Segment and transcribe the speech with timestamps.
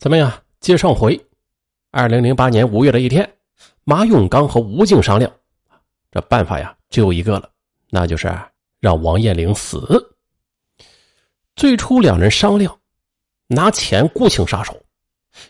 [0.00, 0.32] 怎么样？
[0.60, 1.20] 接上回，
[1.90, 3.30] 二零零八年五月的一天，
[3.84, 5.30] 马永刚和吴静商量，
[6.10, 7.50] 这办法呀只有一个了，
[7.90, 8.34] 那就是
[8.78, 10.16] 让王艳玲死。
[11.54, 12.74] 最初两人商量，
[13.46, 14.74] 拿钱雇请杀手，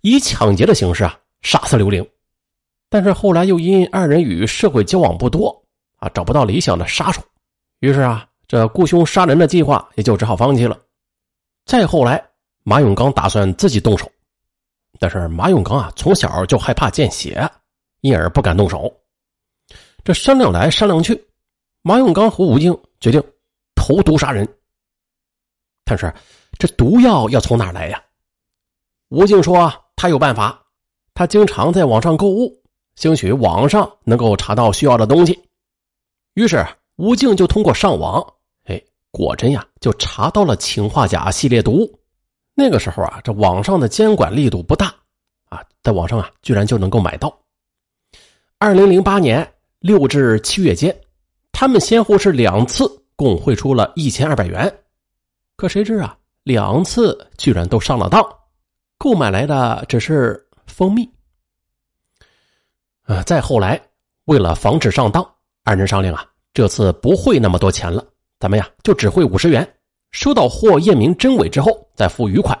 [0.00, 2.08] 以抢劫的形式啊杀死刘玲。
[2.88, 5.60] 但是后来又因二人与社会交往不多
[5.96, 7.20] 啊，找不到理想的杀手，
[7.80, 10.80] 于是啊，这雇凶杀人的计划也就只好放弃了。
[11.64, 12.24] 再后来，
[12.62, 14.08] 马永刚打算自己动手。
[14.98, 17.48] 但是马永刚啊，从小就害怕见血，
[18.00, 18.92] 因而不敢动手。
[20.04, 21.26] 这商量来商量去，
[21.82, 23.22] 马永刚和吴静决定
[23.74, 24.46] 投毒杀人。
[25.84, 26.12] 但是
[26.58, 28.02] 这毒药要从哪来呀？
[29.08, 30.64] 吴静说他有办法，
[31.14, 32.62] 他经常在网上购物，
[32.94, 35.38] 兴许网上能够查到需要的东西。
[36.34, 38.24] 于是吴静就通过上网，
[38.64, 41.88] 哎，果真呀，就查到了氰化钾系列毒。
[42.58, 44.86] 那个时候啊，这网上的监管力度不大，
[45.50, 47.38] 啊，在网上啊，居然就能够买到。
[48.58, 49.46] 二零零八年
[49.80, 50.98] 六至七月间，
[51.52, 54.74] 他们先后是两次共汇出了一千二百元，
[55.54, 58.26] 可谁知啊，两次居然都上了当，
[58.96, 61.06] 购买来的只是蜂蜜。
[63.02, 63.78] 啊，再后来，
[64.24, 65.22] 为了防止上当，
[65.62, 68.02] 二人商量啊，这次不汇那么多钱了，
[68.40, 69.74] 咱们呀，就只汇五十元。
[70.10, 72.58] 收到货验明真伪之后再付余款。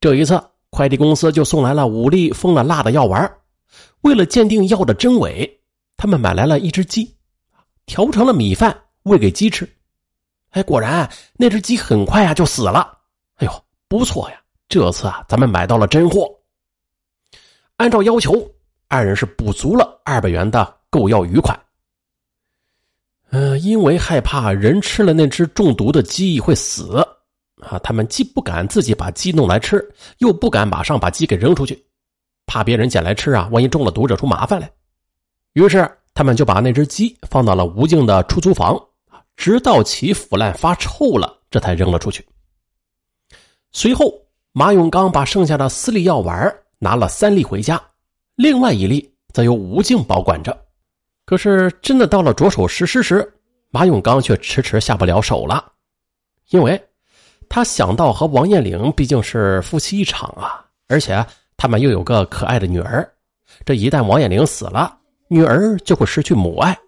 [0.00, 3.30] 这一次，快递公司就送来了五粒封了蜡的药丸。
[4.02, 5.60] 为了鉴定药的真伪，
[5.96, 7.14] 他们买来了一只鸡，
[7.86, 9.68] 调成了米饭喂给鸡吃。
[10.50, 12.98] 哎，果然那只鸡很快啊就死了。
[13.36, 14.36] 哎呦，不错呀！
[14.68, 16.28] 这次啊，咱们买到了真货。
[17.76, 18.50] 按照要求，
[18.88, 21.58] 二人是补足了二百元的购药余款。
[23.32, 26.98] 嗯，因为害怕人吃了那只中毒的鸡会死，
[27.62, 29.82] 啊，他们既不敢自己把鸡弄来吃，
[30.18, 31.82] 又不敢马上把鸡给扔出去，
[32.44, 34.70] 怕别人捡来吃啊，万一中了毒惹出麻烦来。
[35.54, 38.78] 于是他们就把那只鸡放到了吴静的出租房，
[39.34, 42.22] 直到其腐烂发臭了，这才扔了出去。
[43.70, 44.12] 随后，
[44.52, 47.82] 马永刚把剩下的四粒药丸拿了三粒回家，
[48.36, 50.54] 另外一粒则由吴静保管着。
[51.32, 53.26] 可是，真的到了着手实施时，
[53.70, 55.72] 马永刚却迟迟下不了手了，
[56.50, 56.78] 因为
[57.48, 61.24] 他想到和王艳玲毕竟是夫妻一场啊，而且
[61.56, 63.10] 他们又有个可爱的女儿，
[63.64, 64.94] 这一旦王艳玲死了，
[65.26, 66.78] 女儿就会失去母爱。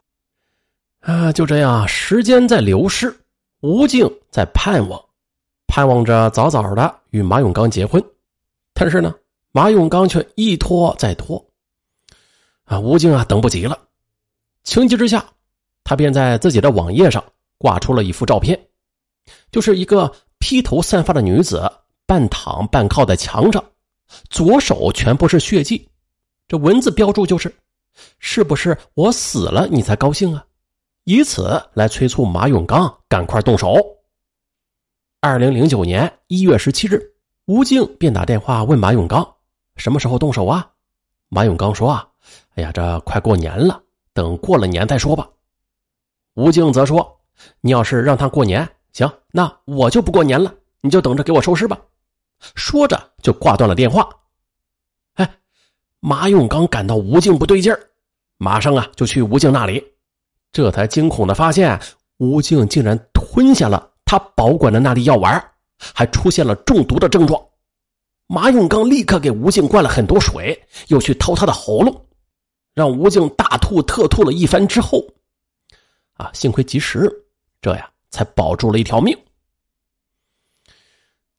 [1.00, 3.19] 啊，就这样，时间在流逝，
[3.62, 5.03] 吴静在盼望，
[5.69, 8.04] 盼望着早早的与马永刚结婚，
[8.75, 9.15] 但是呢，
[9.53, 11.43] 马永刚却一拖再拖。
[12.65, 13.78] 啊，吴静啊，等不及了。
[14.64, 15.25] 情急之下，
[15.84, 17.22] 他便在自己的网页上
[17.58, 18.58] 挂出了一幅照片，
[19.52, 21.70] 就是一个披头散发的女子
[22.06, 23.62] 半躺半靠在墙上，
[24.30, 25.86] 左手全部是血迹。
[26.48, 27.54] 这文字标注就是
[28.19, 30.44] ：“是不是我死了你才高兴啊？”
[31.04, 33.76] 以此来催促马永刚赶快动手。
[35.20, 36.98] 二零零九年一月十七日，
[37.44, 39.26] 吴静便打电话问马永刚
[39.76, 40.70] ：“什么时候动手啊？”
[41.28, 42.08] 马永刚说：“啊，
[42.54, 43.82] 哎呀，这快过年了。”
[44.14, 45.28] 等过了年再说吧。
[46.34, 47.20] 吴静则说
[47.60, 51.78] ：“你要是让他过年，行，那我就不过年了，你就等着给我收尸吧。”
[52.54, 54.08] 说着就挂断了电话。
[55.14, 55.30] 哎，
[56.00, 57.80] 马永刚感到吴静不对劲儿，
[58.38, 59.82] 马上啊就去吴静那里，
[60.53, 61.80] 这才惊恐的发现
[62.19, 65.42] 吴静竟然吞下了他保管的那粒药丸，
[65.94, 67.41] 还出现了中毒的症状。
[68.26, 72.06] 马永刚立刻给吴静灌了很多水，又去掏他的喉咙。
[72.74, 75.06] 让吴静大吐特吐了一番之后，
[76.14, 77.10] 啊，幸亏及时，
[77.62, 79.16] 这样才保住了一条命。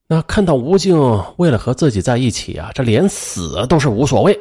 [0.08, 0.98] 那看到吴静
[1.38, 4.40] 为了和自己在一起啊，这连死都是无所谓，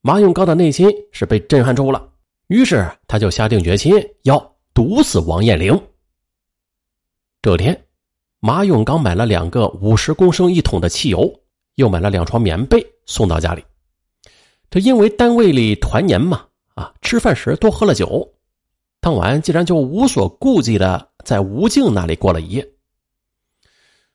[0.00, 2.08] 马永刚的内心是被震撼住了，
[2.48, 5.78] 于是他就下定决心要毒死王艳玲。
[7.42, 7.78] 这天，
[8.40, 11.32] 马永刚买了两个五十公升一桶的汽油，
[11.74, 13.62] 又买了两床棉被送到家里。
[14.74, 16.44] 这因为单位里团年嘛，
[16.74, 18.28] 啊，吃饭时多喝了酒，
[18.98, 22.68] 当晚竟然就无所顾忌的在吴静那里过了一夜。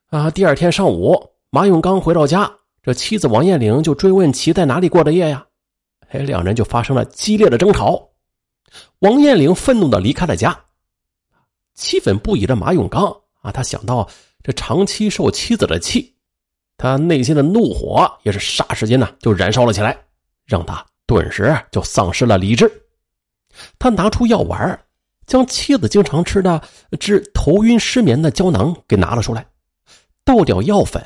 [0.07, 1.17] 啊，第二天上午，
[1.49, 2.51] 马永刚回到家，
[2.83, 5.45] 这妻子王艳玲就追问其在哪里过的夜呀？
[6.09, 8.09] 哎，两人就发生了激烈的争吵。
[8.99, 10.59] 王艳玲愤怒的离开了家，
[11.73, 13.05] 气愤不已的马永刚
[13.39, 14.05] 啊，他想到
[14.43, 16.13] 这长期受妻子的气，
[16.75, 19.97] 他内心的怒火也是霎时间呢就燃烧了起来。
[20.49, 22.69] 让他顿时就丧失了理智。
[23.77, 24.79] 他拿出药丸，
[25.27, 26.59] 将妻子经常吃的
[26.99, 29.45] 治头晕失眠的胶囊给拿了出来，
[30.25, 31.01] 倒掉药粉，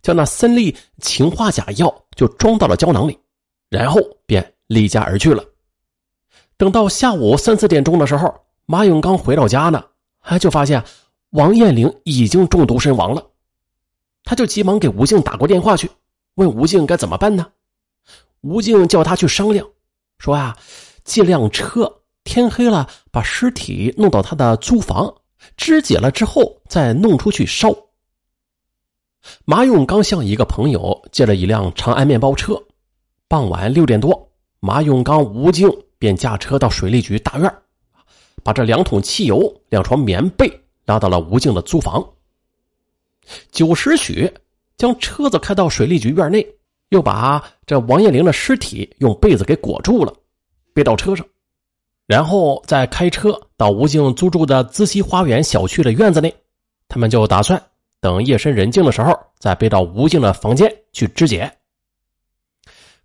[0.00, 3.18] 将那三粒氰化钾药就装到了胶囊里，
[3.68, 5.44] 然后便离家而去了。
[6.56, 8.34] 等到下午三四点钟的时候，
[8.64, 9.84] 马永刚回到家呢，
[10.18, 10.82] 还就发现
[11.30, 13.26] 王艳玲已经中毒身亡了。
[14.24, 15.90] 他就急忙给吴静打过电话去，
[16.36, 17.46] 问吴静该怎么办呢？
[18.42, 19.66] 吴静叫他去商量，
[20.18, 20.56] 说啊，
[21.04, 25.14] 借辆车，天黑了把尸体弄到他的租房，
[25.56, 27.74] 肢解了之后再弄出去烧。
[29.44, 32.60] 马永刚向一个朋友借了一辆长安面包车，
[33.28, 34.28] 傍晚六点多，
[34.58, 37.54] 马永刚、吴静便驾车到水利局大院，
[38.42, 40.50] 把这两桶汽油、两床棉被
[40.84, 42.04] 拉到了吴静的租房。
[43.52, 44.28] 九时许，
[44.76, 46.44] 将车子开到水利局院内，
[46.92, 50.14] 又把这王艳玲的尸体用被子给裹住了，
[50.74, 51.26] 背到车上，
[52.06, 56.32] 然后再开车到吴静租住的资溪花园小区的院子内。
[56.88, 57.60] 他们就打算
[57.98, 61.50] 等夜深人静的时候，再背到吴静的房间去肢解。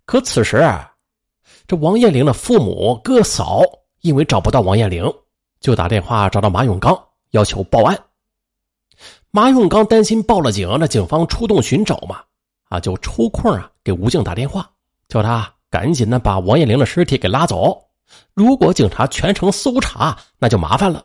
[0.04, 0.92] 可此时啊，
[1.66, 3.62] 这王艳玲的父母哥嫂
[4.02, 5.10] 因为找不到王艳玲，
[5.60, 6.94] 就打电话找到马永刚，
[7.30, 7.98] 要求报案。
[9.30, 12.20] 马永刚担心报了警，那警方出动寻找嘛，
[12.68, 14.70] 啊，就抽空啊给吴静打电话，
[15.08, 17.82] 叫他赶紧的把王艳玲的尸体给拉走。
[18.34, 21.04] 如果警察全程搜查，那就麻烦了。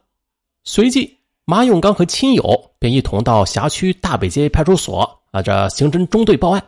[0.63, 6.63] 随即，马永刚和亲友便一同到辖区大北街派出所啊这刑侦中队报案。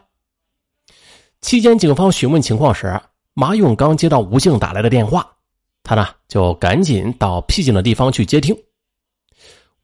[1.42, 3.00] 期间，警方询问情况时，
[3.34, 5.30] 马永刚接到吴静打来的电话，
[5.84, 8.58] 他呢就赶紧到僻静的地方去接听。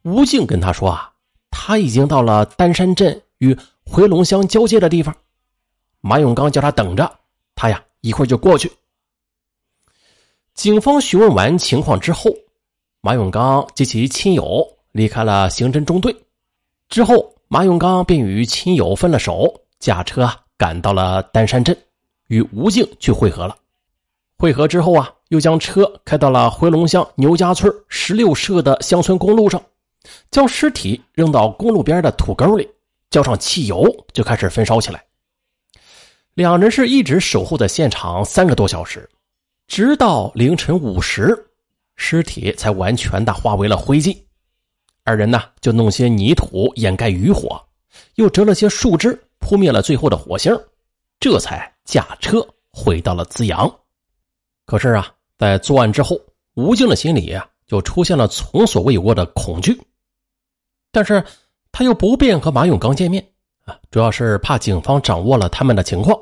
[0.02, 1.10] 吴静跟他说啊。
[1.54, 5.14] 他已经到了丹山镇与回龙乡交界的地方，
[6.00, 7.10] 马永刚叫他等着，
[7.54, 8.70] 他呀一会儿就过去。
[10.54, 12.30] 警方询问完情况之后，
[13.00, 16.14] 马永刚及其亲友离开了刑侦中队。
[16.88, 21.76] 之后，马永刚便与亲友分了手，驾车赶到了丹山镇，
[22.28, 23.56] 与吴静去会合了。
[24.38, 29.62] 会合之后啊，又将车开到了回龙乡牛家村十六社的乡村公路上。
[30.32, 32.68] 将尸体扔到公路边的土沟里，
[33.12, 35.04] 浇上汽油，就开始焚烧起来。
[36.32, 39.06] 两人是一直守候在现场三个多小时，
[39.68, 41.36] 直到凌晨五时，
[41.94, 44.16] 尸体才完全的化为了灰烬。
[45.04, 47.62] 二人呢，就弄些泥土掩盖余火，
[48.14, 50.58] 又折了些树枝扑灭了最后的火星，
[51.20, 52.42] 这才驾车
[52.72, 53.70] 回到了资阳。
[54.64, 56.18] 可是啊，在作案之后，
[56.54, 59.78] 吴静的心里啊，就出现了从所未有过的恐惧。
[60.90, 61.22] 但是，
[61.72, 63.26] 他又不便和马永刚见面
[63.64, 66.16] 啊，主要是怕警方掌握了他们的情况。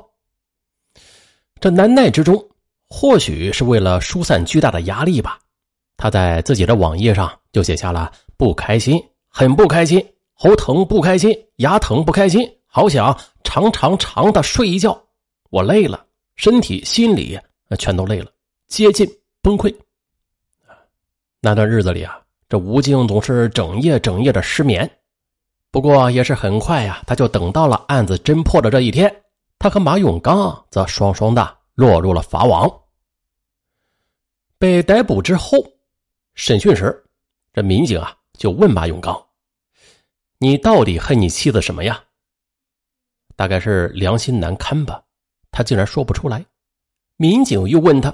[1.59, 2.43] 这难耐之中，
[2.87, 5.37] 或许是为了疏散巨大的压力吧，
[5.97, 10.03] 他在自己的网页上就写下了“不开心，很不开心，
[10.33, 14.99] 喉疼不开心，牙疼不开心，好想长长长的睡一觉，
[15.49, 16.05] 我累了，
[16.35, 17.37] 身体心理
[17.77, 18.31] 全都累了，
[18.67, 19.07] 接近
[19.41, 19.75] 崩溃。”
[21.41, 22.17] 那段日子里啊。
[22.49, 24.91] 这吴静总是整夜整夜的失眠，
[25.71, 29.23] 不过也是很快呀，他就等到了案子侦破的这一天。
[29.57, 32.69] 他和马永刚则双双的落入了法网。
[34.57, 35.57] 被逮捕之后，
[36.35, 37.03] 审讯时，
[37.53, 39.15] 这民警啊就问马永刚
[40.39, 42.03] ：“你到底恨你妻子什么呀？”
[43.37, 45.01] 大概是良心难堪吧，
[45.51, 46.45] 他竟然说不出来。
[47.15, 48.13] 民警又问他：“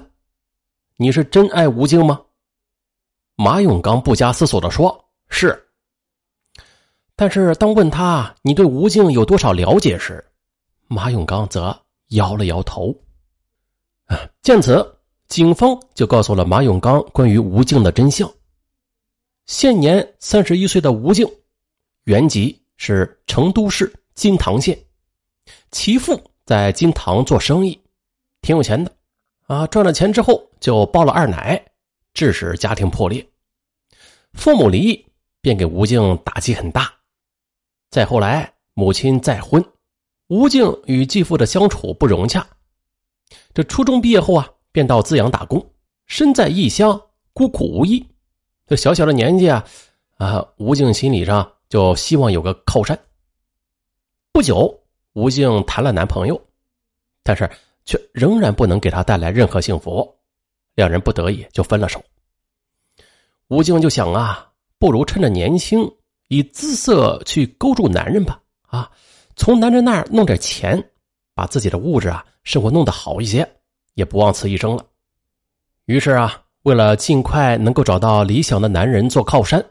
[0.96, 2.22] 你是真爱吴静吗？”
[3.36, 5.64] 马永刚不加思索的说：“是。”
[7.20, 10.24] 但是当问他你对吴静有多少了解时，
[10.86, 11.76] 马永刚则
[12.10, 12.94] 摇了摇头。
[14.06, 14.86] 啊见此，
[15.26, 18.32] 警方就告诉了马永刚关于吴静的真相。
[19.46, 21.28] 现年三十一岁的吴静，
[22.04, 24.78] 原籍是成都市金堂县，
[25.72, 27.76] 其父在金堂做生意，
[28.42, 28.92] 挺有钱的，
[29.48, 31.60] 啊，赚了钱之后就包了二奶。
[32.14, 33.28] 致使家庭破裂，
[34.34, 35.04] 父母离异，
[35.40, 36.92] 便给吴静打击很大。
[37.90, 39.64] 再后来，母亲再婚，
[40.26, 42.46] 吴静与继父的相处不融洽。
[43.54, 45.64] 这初中毕业后啊，便到资阳打工，
[46.06, 47.00] 身在异乡，
[47.32, 48.06] 孤苦无依。
[48.66, 49.64] 这小小的年纪啊，
[50.18, 52.98] 啊，吴静心理上就希望有个靠山。
[54.32, 54.78] 不久，
[55.14, 56.38] 吴静谈了男朋友，
[57.22, 57.50] 但是
[57.86, 60.14] 却仍然不能给她带来任何幸福。
[60.74, 62.04] 两人不得已就分了手。
[63.48, 65.90] 吴静就想啊，不如趁着年轻，
[66.28, 68.90] 以姿色去勾住男人吧，啊，
[69.36, 70.82] 从男人那儿弄点钱，
[71.34, 73.48] 把自己的物质啊生活弄得好一些，
[73.94, 74.84] 也不枉此一生了。
[75.86, 79.64] 于是啊，为了尽快能够找到理想的男人做靠山，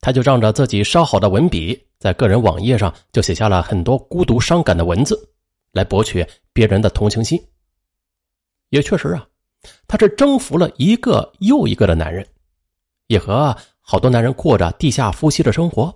[0.00, 5.16] 他就仗着自己烧好的文笔，在个人网页上就写下了很多孤独伤感的文字，
[5.70, 7.40] 来博取别人的同情心。
[8.70, 9.24] 也确实啊，
[9.86, 12.26] 他是征服了一个又一个的男人，
[13.06, 15.94] 也和好多男人过着地下夫妻的生活。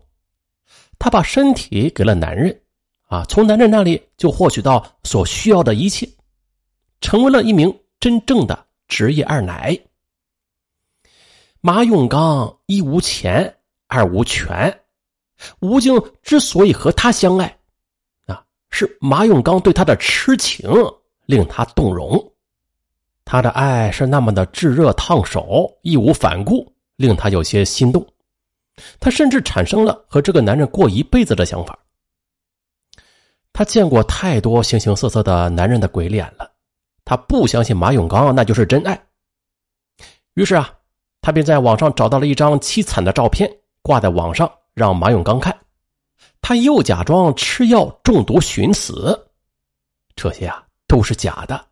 [0.99, 2.61] 他把身体给了男人，
[3.07, 6.09] 啊，从男人那里就获取到所需要的一切，
[7.01, 9.79] 成为了一名真正的职业二奶。
[11.61, 13.57] 马永刚一无钱，
[13.89, 14.81] 二无权，
[15.61, 17.59] 吴静之所以和他相爱，
[18.27, 20.71] 啊，是马永刚对他的痴情
[21.27, 22.33] 令他动容。
[23.25, 28.07] 他的爱是那么的炙热烫手，义无反顾，令他有些心动。
[29.01, 31.79] 他甚至产生了和这个男人过一辈子的想法。
[33.53, 36.51] 他见过太多形形色色的男人的鬼脸了，
[37.05, 39.01] 他不相信马永刚那就是真爱。
[40.35, 40.71] 于是啊，
[41.23, 43.51] 他便在网上找到了一张凄惨的照片，
[43.81, 45.59] 挂在网上让马永刚看。
[46.43, 49.19] 他又假装吃药中毒寻死，
[50.15, 51.67] 这些啊都是假的。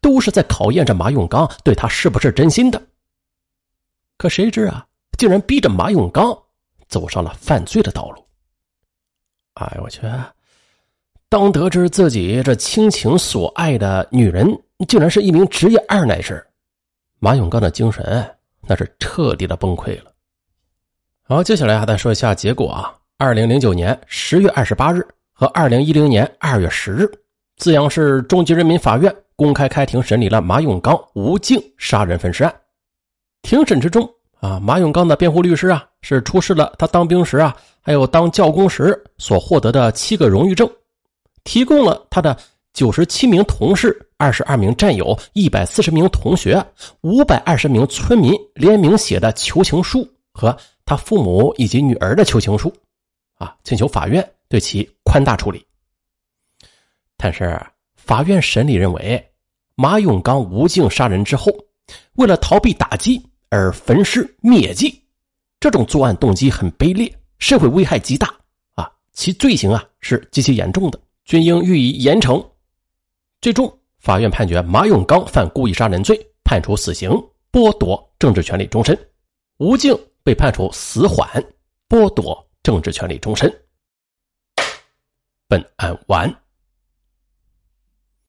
[0.00, 2.82] 都是在考验着马永刚对他是不是真心的。
[4.18, 4.86] 可谁知啊，
[5.18, 6.36] 竟然逼着马永刚
[6.88, 8.24] 走上了犯罪的道路。
[9.54, 10.02] 哎呦我去！
[11.28, 14.46] 当得知自己这倾情所爱的女人
[14.86, 16.46] 竟然是一名职业二奶时，
[17.18, 20.12] 马永刚的精神那是彻底的崩溃了。
[21.22, 22.94] 好，接下来还再说一下结果啊。
[23.18, 27.10] 二零零九年十月二十八日和二零一零年二月十日，
[27.56, 29.14] 资阳市中级人民法院。
[29.34, 32.54] 公开开庭审理了马永刚、吴静杀人分尸案。
[33.46, 34.08] 庭审之中，
[34.40, 40.68] 啊，马永刚的辩护律师啊，是出示了他当兵时啊，还有当教工时所获得的七个荣誉证，
[41.44, 42.36] 提供了他的
[42.72, 46.60] 九十七名同事、二十二名战友、一百四十名同学、
[47.02, 52.72] 五百二十名村民联名写的求情书和他父母以及女儿的求情书，
[53.36, 55.64] 啊，请求法院对其宽大处理。
[57.16, 57.58] 但是。
[57.96, 59.20] 法院审理认为，
[59.74, 61.50] 马永刚、无尽杀人之后，
[62.12, 65.02] 为了逃避打击而焚尸灭迹，
[65.60, 68.34] 这种作案动机很卑劣，社会危害极大
[68.74, 68.90] 啊！
[69.12, 72.44] 其罪行啊是极其严重的，均应予以严惩。
[73.40, 77.10] 最终，法院判决马永刚犯故意杀人罪，判处死刑，
[77.52, 78.96] 剥夺政治权利终身；
[79.58, 81.28] 吴静被判处死缓，
[81.88, 83.52] 剥夺政治权利终身。
[85.48, 86.45] 本案完。